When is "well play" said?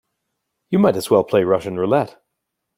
1.11-1.43